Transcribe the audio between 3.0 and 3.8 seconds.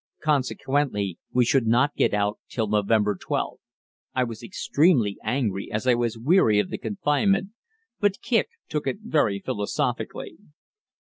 12th.